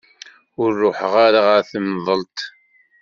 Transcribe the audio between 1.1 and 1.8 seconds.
ara ɣer